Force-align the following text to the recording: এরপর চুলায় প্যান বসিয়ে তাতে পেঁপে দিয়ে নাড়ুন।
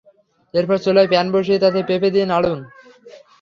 এরপর 0.53 0.77
চুলায় 0.85 1.09
প্যান 1.11 1.27
বসিয়ে 1.33 1.61
তাতে 1.63 1.79
পেঁপে 1.87 2.13
দিয়ে 2.13 2.29
নাড়ুন। 2.31 2.59